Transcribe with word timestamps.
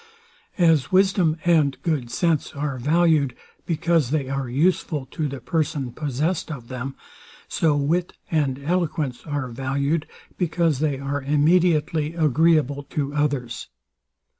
As 0.57 0.91
wisdom 0.91 1.37
and 1.45 1.79
good 1.83 2.09
sense 2.09 2.53
are 2.53 2.79
valued, 2.79 3.35
because 3.67 4.09
they 4.09 4.29
are 4.29 4.49
useful 4.49 5.05
to 5.11 5.27
the 5.27 5.39
person 5.39 5.91
possessed 5.91 6.51
of 6.51 6.69
them; 6.69 6.95
so 7.47 7.77
wit 7.77 8.13
and 8.31 8.57
eloquence 8.63 9.23
are 9.27 9.47
valued, 9.49 10.07
because 10.39 10.79
they 10.79 10.97
are 10.97 11.21
immediately 11.21 12.15
agreeable 12.15 12.81
to 12.85 13.13
others. 13.13 13.67